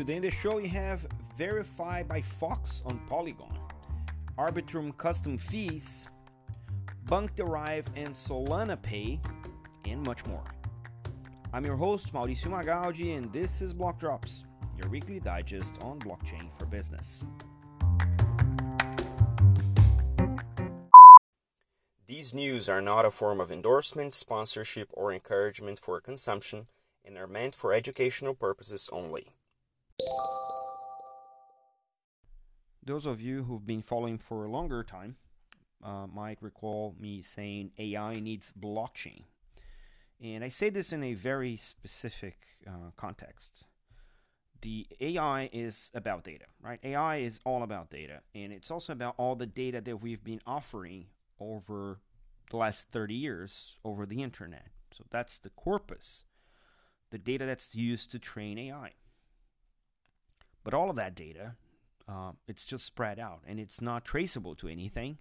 [0.00, 3.52] Today in the show, we have Verify by Fox on Polygon,
[4.38, 6.08] Arbitrum custom fees,
[7.04, 9.20] BVNK Deriv and Solana Pay,
[9.84, 10.44] and much more.
[11.52, 14.44] I'm your host, Mauricio Magaldi, and this is Block Drops,
[14.78, 17.22] your weekly digest on blockchain for business.
[22.06, 26.68] These news are not a form of endorsement, sponsorship, or encouragement for consumption
[27.04, 29.34] and are meant for educational purposes only.
[32.84, 35.16] Those of you who've been following for a longer time
[35.84, 39.24] uh, might recall me saying AI needs blockchain.
[40.22, 43.64] And I say this in a very specific uh, context.
[44.60, 46.78] The AI is about data, right?
[46.82, 50.42] AI is all about data, and it's also about all the data that we've been
[50.46, 51.06] offering
[51.38, 52.00] over
[52.50, 54.66] the last 30 years over the internet.
[54.92, 56.24] So that's the corpus,
[57.10, 58.92] the data that's used to train AI.
[60.62, 61.54] But all of that data,
[62.10, 65.18] uh, it's just spread out and it's not traceable to anything.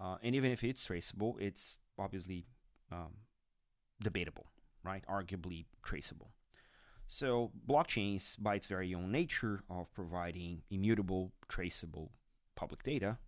[0.00, 2.46] Uh, and even if it's traceable, it's obviously
[2.90, 3.12] um,
[4.02, 4.46] debatable,
[4.84, 5.04] right?
[5.08, 6.32] Arguably traceable.
[7.06, 12.12] So blockchains, by its very own nature of providing immutable, traceable
[12.54, 13.18] public data,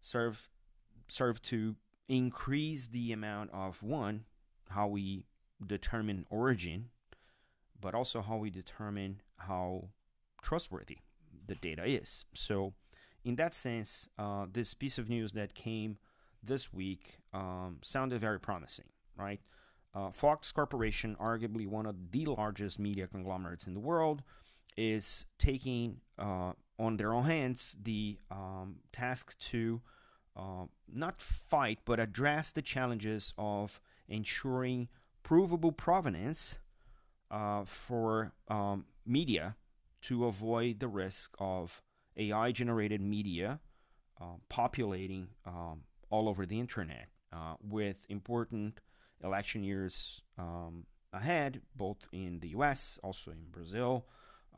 [0.00, 0.48] serve
[1.08, 1.76] serve to
[2.08, 4.24] increase the amount of one
[4.70, 5.26] how we
[5.64, 6.86] determine origin,
[7.78, 9.88] but also how we determine how
[10.40, 10.98] trustworthy
[11.46, 12.24] the data is.
[12.34, 12.74] So,
[13.24, 15.98] in that sense, uh, this piece of news that came
[16.42, 19.40] this week um, sounded very promising, right?
[19.94, 24.22] Uh, Fox Corporation, arguably one of the largest media conglomerates in the world,
[24.76, 29.80] is taking uh, on their own hands the um, task to
[30.36, 34.88] uh, not fight but address the challenges of ensuring
[35.22, 36.58] provable provenance
[37.30, 39.56] uh, for um, media
[40.02, 41.82] to avoid the risk of
[42.16, 43.60] AI generated media
[44.20, 48.80] uh, populating um, all over the internet uh, with important
[49.24, 54.06] election years um, ahead, both in the US, also in Brazil.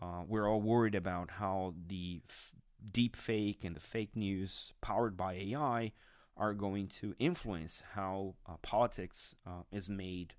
[0.01, 2.53] Uh, we're all worried about how the f-
[2.93, 5.93] deep fake and the fake news powered by AI
[6.37, 10.35] are going to influence how uh, politics uh, is made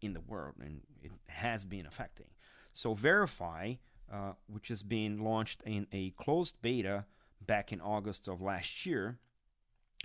[0.00, 2.26] in the world, and it has been affecting.
[2.72, 3.74] So, Verify
[4.12, 7.06] uh, which has been launched in a closed beta
[7.40, 9.18] back in August of last year,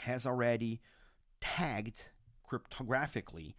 [0.01, 0.79] has already
[1.41, 2.09] tagged
[2.49, 3.55] cryptographically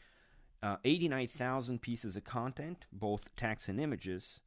[0.63, 4.41] uh, 89,000 pieces of content, both text and images.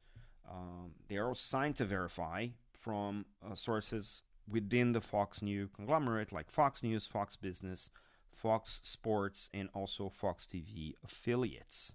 [0.50, 2.48] Um, they are all signed to verify
[2.78, 7.90] from uh, sources within the Fox News conglomerate like Fox News, Fox Business,
[8.34, 11.92] Fox Sports, and also Fox TV affiliates.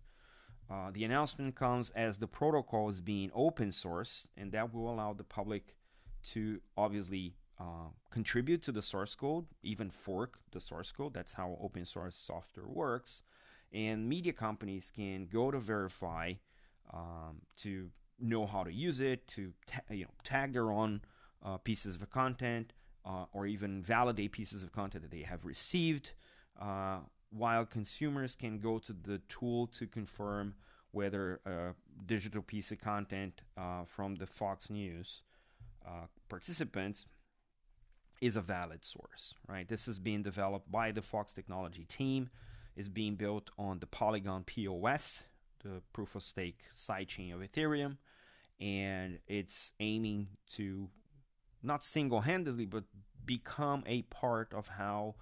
[0.70, 5.14] Uh, the announcement comes as the protocol is being open source, and that will allow
[5.14, 5.76] the public
[6.24, 11.14] to obviously uh, contribute to the source code, even fork the source code.
[11.14, 13.24] That's how open source software works.
[13.74, 16.34] And media companies can go to verify
[16.94, 17.90] um, to
[18.20, 21.02] know how to use it, to ta- you know tag their own
[21.46, 22.74] uh, pieces of content,
[23.06, 26.14] uh, or even validate pieces of content that they have received
[26.62, 27.00] uh,
[27.30, 30.56] while consumers can go to the tool to confirm
[30.92, 31.74] whether a
[32.06, 35.24] digital piece of content uh, from the Fox News
[35.86, 37.06] uh, participants
[38.22, 39.68] is a valid source, right?
[39.68, 42.30] This is being developed by the Fox technology team,
[42.76, 45.26] is being built on the Polygon POS,
[45.64, 47.98] the proof of stake sidechain of Ethereum,
[48.60, 50.90] and it's aiming to
[51.62, 52.86] not single handedly, but
[53.26, 55.16] become a part of how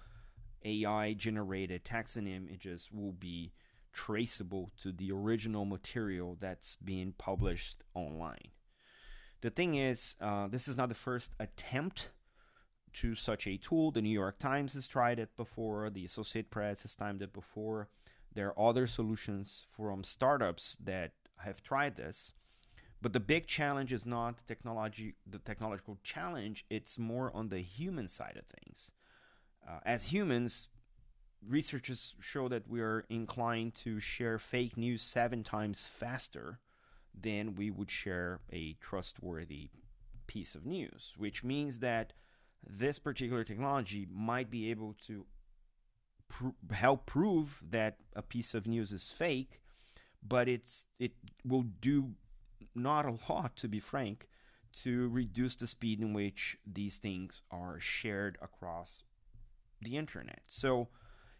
[0.66, 3.52] AI generated and images will be
[3.92, 8.50] traceable to the original material that's being published online.
[9.40, 12.10] The thing is, uh, this is not the first attempt
[12.94, 13.90] to such a tool.
[13.90, 17.88] The New York Times has tried it before, the Associated Press has timed it before.
[18.34, 22.32] There are other solutions from startups that have tried this.
[23.00, 26.64] But the big challenge is not the technology, the technological challenge.
[26.70, 28.92] It's more on the human side of things.
[29.68, 30.68] Uh, as humans,
[31.46, 36.60] researchers show that we are inclined to share fake news seven times faster
[37.18, 39.70] than we would share a trustworthy
[40.26, 42.12] piece of news, which means that
[42.68, 45.24] this particular technology might be able to
[46.28, 49.60] pr- help prove that a piece of news is fake,
[50.26, 51.12] but it's it
[51.44, 52.12] will do
[52.74, 54.28] not a lot, to be frank,
[54.72, 59.02] to reduce the speed in which these things are shared across
[59.82, 60.40] the internet.
[60.46, 60.88] So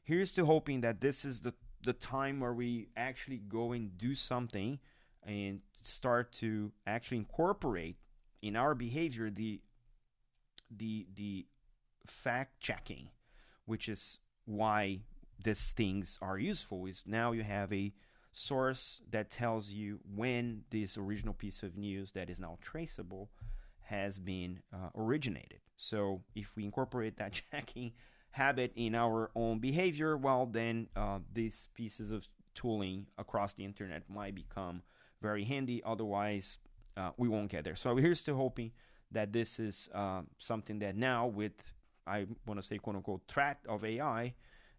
[0.02, 1.54] here's to hoping that this is the
[1.84, 4.78] the time where we actually go and do something
[5.24, 7.96] and start to actually incorporate
[8.42, 9.60] in our behavior the
[10.70, 11.46] the the
[12.06, 13.08] fact checking,
[13.64, 15.00] which is why
[15.42, 16.86] these things are useful.
[16.86, 17.92] Is now you have a
[18.32, 23.30] source that tells you when this original piece of news that is now traceable
[23.80, 25.60] has been uh, originated.
[25.76, 27.92] So if we incorporate that checking
[28.36, 34.02] habit in our own behavior, well, then uh, these pieces of tooling across the internet
[34.10, 34.82] might become
[35.22, 35.82] very handy.
[35.84, 36.58] Otherwise,
[36.98, 37.76] uh, we won't get there.
[37.76, 38.72] So we're still hoping
[39.10, 41.54] that this is uh, something that now, with
[42.06, 44.34] I want to say quote unquote threat of AI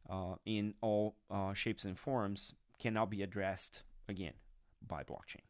[0.07, 4.33] uh, in all uh, shapes and forms, can now be addressed again
[4.87, 5.41] by blockchain.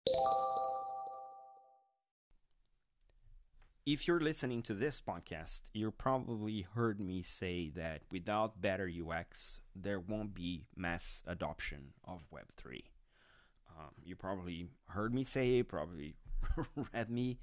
[3.88, 9.62] If you're listening to this podcast, you probably heard me say that without better UX,
[9.74, 12.84] there won't be mass adoption of Web3.
[13.70, 16.16] Um, you probably heard me say it, probably
[16.94, 17.40] read me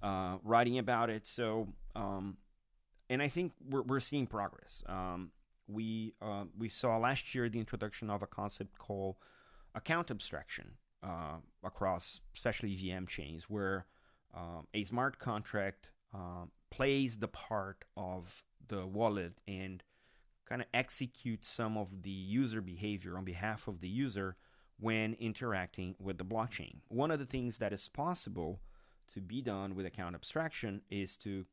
[0.00, 1.26] uh, writing about it.
[1.26, 1.66] So,
[1.96, 2.36] um,
[3.10, 4.84] and I think we're, we're seeing progress.
[4.86, 5.32] Um,
[5.66, 9.16] we uh, we saw last year the introduction of a concept called
[9.74, 13.86] account abstraction uh, across, especially EVM chains, where
[14.34, 19.82] um, a smart contract um, plays the part of the wallet and
[20.48, 24.36] kind of executes some of the user behavior on behalf of the user
[24.80, 26.76] when interacting with the blockchain.
[26.88, 28.60] One of the things that is possible
[29.12, 31.46] to be done with account abstraction is to,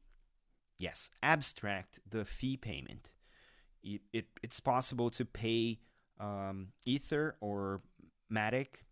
[0.77, 3.11] yes, abstract the fee payment.
[3.83, 5.79] It, it it's possible to pay
[6.19, 7.81] um, Ether or
[8.31, 8.83] Matic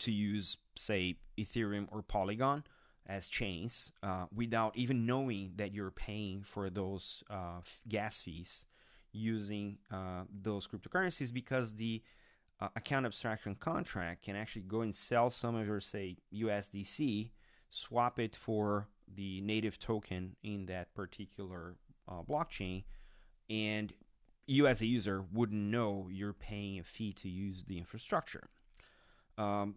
[0.00, 2.64] to use, say, Ethereum or Polygon
[3.08, 8.66] as chains uh, without even knowing that you're paying for those uh, gas fees
[9.12, 12.02] using uh, those cryptocurrencies because the
[12.60, 17.30] uh, account abstraction contract can actually go and sell some of your, say, USDC,
[17.70, 21.76] swap it for the native token in that particular
[22.08, 22.84] uh, blockchain,
[23.48, 23.92] and
[24.46, 28.48] you as a user wouldn't know you're paying a fee to use the infrastructure.
[29.36, 29.76] Um,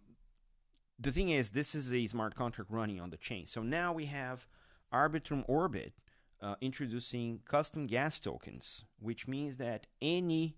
[1.02, 3.46] the thing is, this is a smart contract running on the chain.
[3.46, 4.46] So now we have
[4.92, 5.94] Arbitrum Orbit
[6.40, 10.56] uh, introducing custom gas tokens, which means that any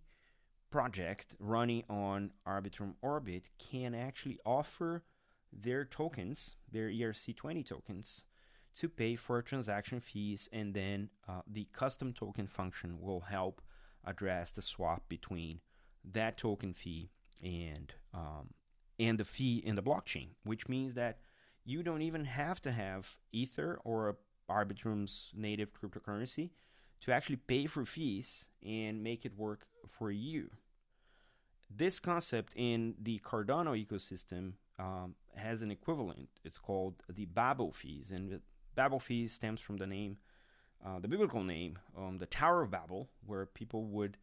[0.71, 5.05] project running on Arbitrum Orbit can actually offer
[5.53, 8.25] their tokens, their ERC20 tokens,
[8.75, 13.63] to pay for transaction fees, and then uh, the custom token function will help
[14.05, 15.61] address the swap between
[16.05, 17.11] that token fee
[17.43, 18.49] and um,
[18.99, 21.19] and the fee in the blockchain, which means that
[21.65, 24.17] you don't even have to have Ether or
[24.49, 26.51] Arbitrum's native cryptocurrency
[27.01, 30.51] to actually pay for fees and make it work for you.
[31.75, 36.29] This concept in the Cardano ecosystem um, has an equivalent.
[36.45, 38.41] It's called the Babel fees, and
[38.75, 40.19] Babel fees stems from the name,
[40.85, 44.19] uh, the biblical name, um, the Tower of Babel, where people would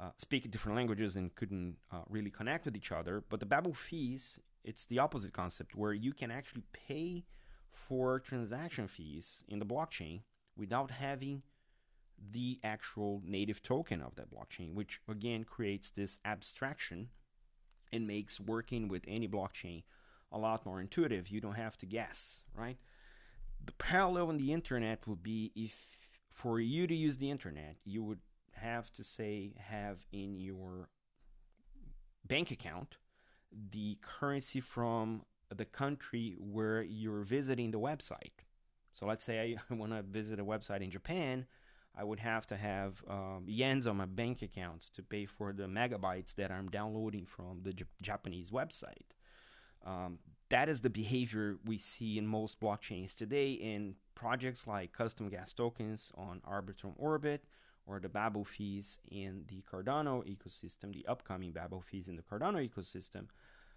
[0.00, 3.24] uh, speak different languages and couldn't uh, really connect with each other.
[3.28, 7.24] But the Babel fees, it's the opposite concept, where you can actually pay
[7.70, 10.22] for transaction fees in the blockchain
[10.56, 11.42] without having
[12.30, 17.08] the actual native token of that blockchain, which again creates this abstraction
[17.92, 19.82] and makes working with any blockchain
[20.32, 21.28] a lot more intuitive.
[21.28, 22.78] You don't have to guess, right?
[23.64, 28.02] The parallel in the internet would be if for you to use the internet, you
[28.02, 28.20] would
[28.64, 30.88] have to say have in your
[32.26, 32.96] bank account
[33.70, 35.22] the currency from
[35.54, 38.32] the country where you're visiting the website.
[38.92, 41.46] So let's say I want to visit a website in Japan,
[41.96, 45.64] I would have to have um, yens on my bank account to pay for the
[45.64, 49.12] megabytes that I'm downloading from the J- Japanese website.
[49.86, 50.18] Um,
[50.48, 55.52] that is the behavior we see in most blockchains today in projects like custom gas
[55.52, 57.44] tokens on Arbitrum Orbit
[57.86, 62.66] or the Babel fees in the Cardano ecosystem, the upcoming Babel fees in the Cardano
[62.68, 63.26] ecosystem,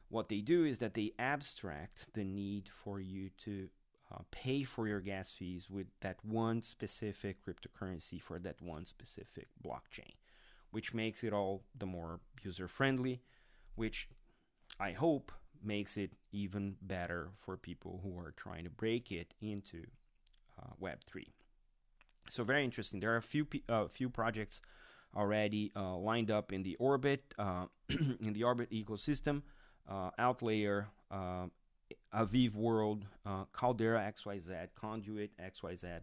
[0.10, 3.68] what they do is that they abstract the need for you to
[4.14, 9.48] uh, pay for your gas fees with that one specific cryptocurrency for that one specific
[9.66, 10.16] blockchain,
[10.72, 13.22] which makes it all the more user friendly,
[13.76, 14.08] which
[14.80, 19.84] I hope makes it even better for people who are trying to break it into
[20.58, 21.26] uh, Web3.
[22.30, 23.00] So very interesting.
[23.00, 24.62] There are a few uh, few projects
[25.16, 29.42] already uh, lined up in the orbit uh, in the orbit ecosystem.
[29.90, 31.46] Uh, AltLayer, uh,
[32.14, 36.02] Aviv World, uh, Caldera XYZ, Conduit XYZ,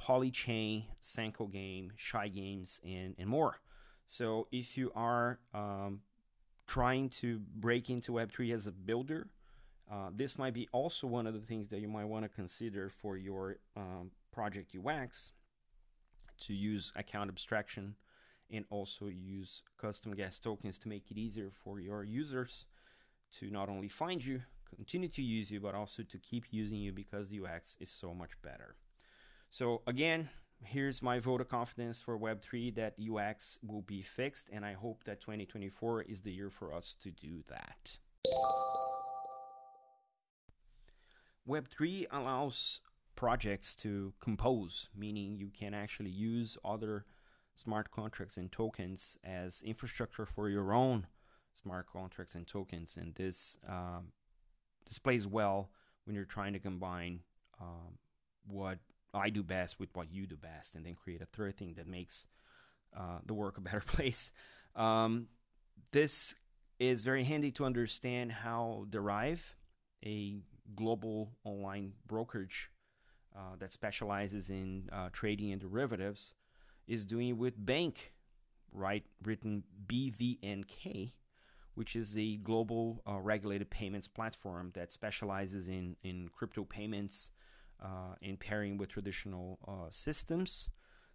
[0.00, 3.60] Polychain, Sanko Game, Shy Games, and and more.
[4.06, 6.00] So if you are um,
[6.66, 9.28] trying to break into Web3 as a builder,
[10.16, 13.16] this might be also one of the things that you might want to consider for
[13.16, 15.32] your um, project UX
[16.40, 17.94] to use account abstraction
[18.50, 22.64] and also use custom gas tokens to make it easier for your users
[23.38, 24.42] to not only find you,
[24.74, 28.12] continue to use you, but also to keep using you because the UX is so
[28.14, 28.74] much better.
[29.50, 30.28] So, again,
[30.62, 35.04] here's my vote of confidence for Web3 that UX will be fixed, and I hope
[35.04, 37.98] that 2024 is the year for us to do that.
[41.48, 42.80] Web3 allows
[43.20, 47.04] projects to compose, meaning you can actually use other
[47.54, 51.06] smart contracts and tokens as infrastructure for your own
[51.52, 52.96] smart contracts and tokens.
[52.96, 54.12] And this um,
[54.86, 55.68] displays well
[56.04, 57.20] when you're trying to combine
[57.60, 57.98] um,
[58.46, 58.78] what
[59.12, 61.86] I do best with what you do best, and then create a third thing that
[61.86, 62.26] makes
[62.96, 64.32] uh, the work a better place.
[64.74, 65.26] Um,
[65.92, 66.34] this
[66.78, 69.40] is very handy to understand how Deriv,
[70.06, 70.38] a
[70.74, 72.70] global online brokerage
[73.36, 76.34] uh, that specializes in uh, trading and derivatives,
[76.86, 77.94] is doing with BVNK,
[78.72, 79.04] right?
[79.22, 81.12] Written BVNK,
[81.74, 87.30] which is a global uh, regulated payments platform that specializes in, in crypto payments
[87.82, 90.68] uh, in pairing with traditional uh, systems.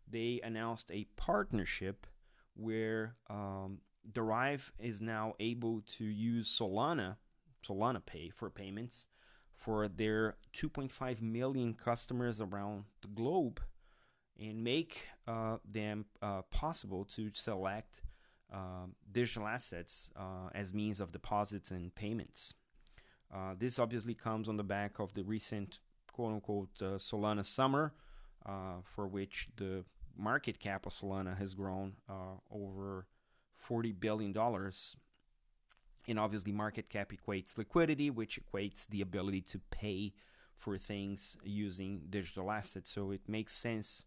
[0.10, 2.08] They announced a partnership
[2.56, 3.80] where um,
[4.10, 7.18] Deriv is now able to use Solana,
[7.68, 9.08] Solana Pay for payments
[9.56, 13.60] for their 2.5 million customers around the globe
[14.40, 18.02] and make uh, them uh, possible to select
[18.54, 22.54] um, digital assets uh, as means of deposits and payments.
[23.34, 25.80] Uh, this obviously comes on the back of the recent
[26.12, 27.94] quote unquote uh, Solana summer,
[28.46, 29.84] uh, for which the
[30.18, 31.94] market cap of Solana has grown
[32.52, 33.08] over
[33.68, 34.34] $40 billion.
[36.08, 40.14] And obviously, market cap equates liquidity, which equates the ability to pay
[40.56, 42.90] for things using digital assets.
[42.90, 44.06] So it makes sense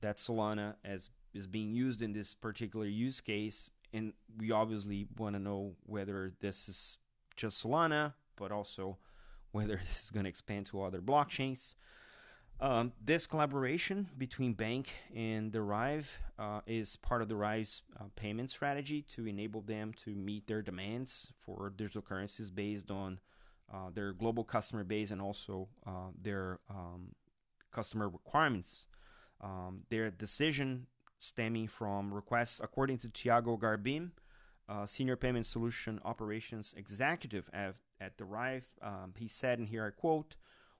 [0.00, 5.34] that Solana as is being used in this particular use case, and we obviously want
[5.34, 6.98] to know whether this is
[7.36, 8.98] just Solana, but also
[9.52, 11.74] whether this is going to expand to other blockchains.
[12.58, 16.06] Um, this collaboration between BVNK and Deriv
[16.38, 21.32] uh, is part of Deriv's uh, payment strategy to enable them to meet their demands
[21.38, 23.20] for digital currencies based on
[23.72, 27.08] uh, their global customer base and also uh, their um,
[27.72, 28.86] customer requirements
[29.40, 30.86] um, their decision
[31.18, 34.10] stemming from requests, according to Thiago Garbim,
[34.68, 38.64] uh, Senior Payment Solution Operations Executive at, at Deriv.
[38.82, 40.36] Um, he said, and here I quote,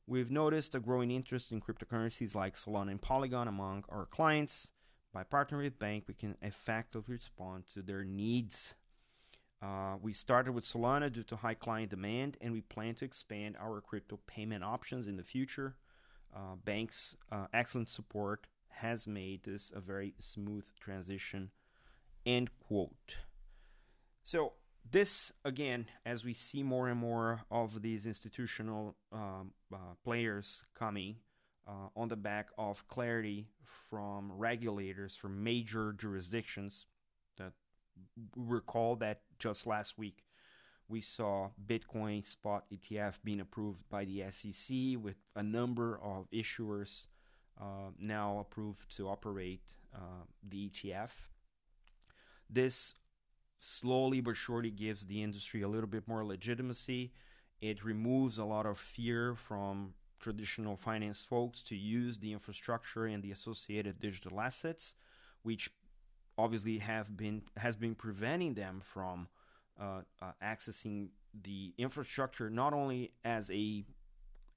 [0.09, 4.71] We've noticed a growing interest in cryptocurrencies like Solana and Polygon among our clients.
[5.13, 8.75] By partnering with BVNK, we can effectively respond to their needs.
[9.61, 13.57] Uh, we started with Solana due to high client demand, and we plan to expand
[13.59, 15.75] our crypto payment options in the future.
[16.35, 21.51] Uh, BVNK's uh, excellent support has made this a very smooth transition.
[22.25, 23.17] End quote.
[24.23, 24.53] So
[24.91, 31.17] this again, as we see more and more of these institutional um, uh, players coming
[31.67, 33.49] uh, on the back of clarity
[33.91, 36.87] from regulators from major jurisdictions,
[37.37, 37.53] that
[38.37, 40.25] recall that just last week
[40.89, 47.07] we saw Bitcoin spot ETF being approved by the SEC with a number of issuers
[47.61, 49.63] uh, now approved to operate
[49.95, 51.11] uh, the ETF.
[52.49, 52.95] This
[53.57, 57.13] slowly but surely gives the industry a little bit more legitimacy.
[57.61, 63.23] It removes a lot of fear from traditional finance folks to use the infrastructure and
[63.23, 64.95] the associated digital assets,
[65.43, 65.71] which
[66.39, 69.29] obviously have been has been preventing them from
[69.81, 71.09] uh, uh, accessing
[71.43, 73.85] the infrastructure not only as a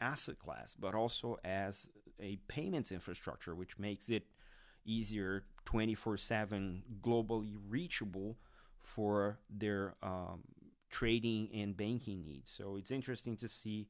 [0.01, 1.87] asset class but also as
[2.21, 4.23] a payments infrastructure which makes it
[4.85, 8.37] easier 24/7 globally reachable
[8.83, 10.41] for their um,
[10.89, 13.87] trading and banking needs so it's interesting to see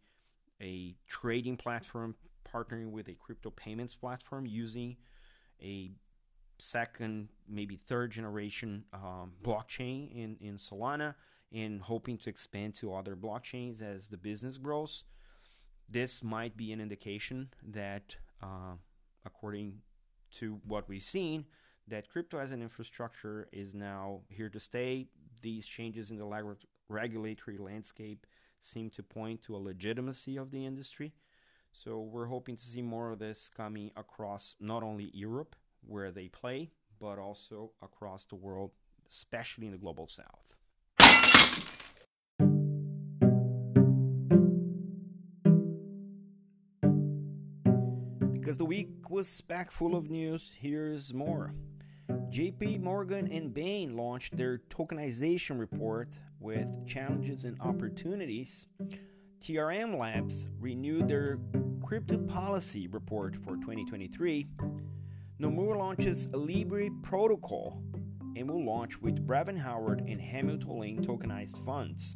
[0.61, 2.15] a trading platform
[2.53, 4.97] partnering with a crypto payments platform using
[5.61, 5.91] a
[6.57, 11.15] second, maybe third generation um, blockchain in, in Solana
[11.51, 15.03] and hoping to expand to other blockchains as the business grows.
[15.89, 18.75] This might be an indication that, uh,
[19.25, 19.81] according
[20.33, 21.45] to what we've seen,
[21.89, 25.07] that crypto as an infrastructure is now here to stay.
[25.41, 26.45] These changes in the lag-
[26.87, 28.25] regulatory landscape
[28.61, 31.13] seem to point to a legitimacy of the industry.
[31.71, 36.27] So we're hoping to see more of this coming across not only Europe, where they
[36.27, 38.71] play, but also across the world,
[39.09, 40.55] especially in the global south.
[48.33, 51.53] Because the week was packed full of news, here's more.
[52.31, 56.09] JP Morgan and Bain launched their tokenization report
[56.39, 58.67] with challenges and opportunities.
[59.41, 61.39] TRM Labs renewed their
[61.83, 64.47] crypto policy report for 2023.
[65.41, 67.81] Nomura launches a Libre protocol
[68.35, 72.15] and will launch with Brevan Howard and Hamilton Lane tokenized funds.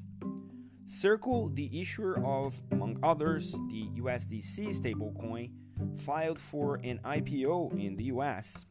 [0.86, 5.50] Circle, the issuer of, among others, the USDC stablecoin,
[5.98, 8.66] filed for an IPO in the US.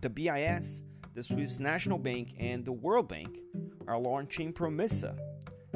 [0.00, 0.82] The BIS,
[1.14, 3.38] the Swiss National Bank, and the World Bank
[3.88, 5.18] are launching Promissa,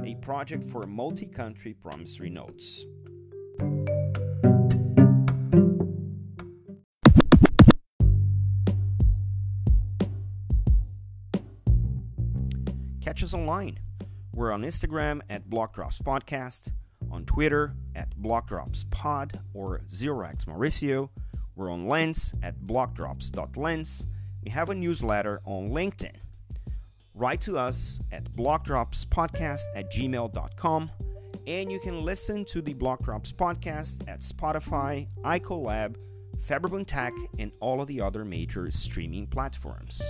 [0.00, 2.84] a project for multi country promissory notes.
[13.00, 13.80] Catch us online.
[14.32, 16.70] We're on Instagram at Blockdrops Podcast,
[17.10, 21.08] on Twitter at BlockdropsPod or ZeroX Mauricio.
[21.56, 24.06] We're on Lens at blockdrops.lens.
[24.44, 26.16] We have a newsletter on LinkedIn.
[27.14, 30.90] Write to us at blockdropspodcast at gmail.com.
[31.46, 35.96] And you can listen to the Blockdrops podcast at Spotify, iColab,
[36.38, 40.02] Faberbun Tech, and all of the other major streaming platforms.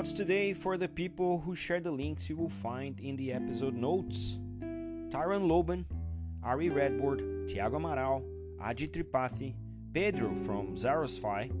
[0.00, 3.74] Shoutouts today for the people who share the links you will find in the episode
[3.74, 4.38] notes.
[5.12, 5.84] Tyrone Lobban,
[6.42, 8.22] Ari Redbord, Tiago Amaral,
[8.58, 9.52] Adi Tripathi,
[9.92, 11.52] Pedro from Zarosfy,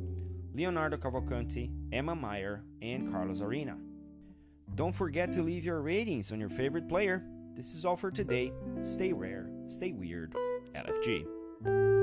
[0.54, 3.76] Leonardo Cavalcanti, Emma Meyer, and Carlos Arena.
[4.74, 7.22] Don't forget to leave your ratings on your favorite player.
[7.54, 8.52] This is all for today.
[8.84, 10.34] Stay rare, stay weird.
[10.74, 11.99] LFG.